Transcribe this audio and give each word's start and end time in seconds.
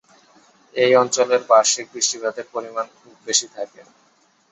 এই 0.75 0.91
অঞ্চলের 0.95 1.41
বার্ষিক 1.49 1.85
বৃষ্টিপাতের 1.93 2.45
পরিমান 2.53 2.87
খুব 2.97 3.13
বেশি 3.27 3.47
থাকে। 3.55 3.81